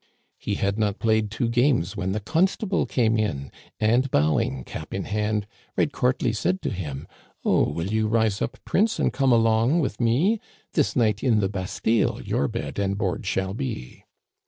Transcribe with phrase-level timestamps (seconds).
[0.49, 5.03] "He had not played two games when the constable came in, And bowing, cap in
[5.03, 5.45] hand,
[5.77, 10.01] right courtly said to him:* Oh, will you rise up, prince, and come along with
[10.01, 10.39] me?
[10.73, 14.05] This night in the Bastile your bed and board shall be